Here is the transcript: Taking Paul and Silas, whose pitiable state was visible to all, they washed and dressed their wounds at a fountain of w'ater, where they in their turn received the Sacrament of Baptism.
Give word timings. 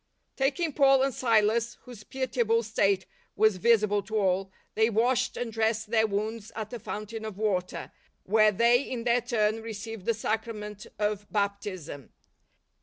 Taking 0.35 0.73
Paul 0.73 1.03
and 1.03 1.13
Silas, 1.13 1.77
whose 1.83 2.03
pitiable 2.03 2.63
state 2.63 3.05
was 3.35 3.57
visible 3.57 4.01
to 4.01 4.17
all, 4.17 4.51
they 4.73 4.89
washed 4.89 5.37
and 5.37 5.53
dressed 5.53 5.91
their 5.91 6.07
wounds 6.07 6.51
at 6.55 6.73
a 6.73 6.79
fountain 6.79 7.23
of 7.23 7.35
w'ater, 7.35 7.91
where 8.23 8.51
they 8.51 8.81
in 8.81 9.03
their 9.03 9.21
turn 9.21 9.61
received 9.61 10.05
the 10.07 10.15
Sacrament 10.15 10.87
of 10.97 11.31
Baptism. 11.31 12.11